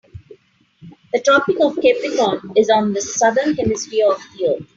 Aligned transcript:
The 1.13 1.21
Tropic 1.21 1.57
of 1.61 1.75
Capricorn 1.79 2.53
is 2.57 2.71
on 2.71 2.91
the 2.91 3.01
Southern 3.01 3.53
Hemisphere 3.55 4.11
of 4.11 4.17
the 4.35 4.47
earth. 4.57 4.65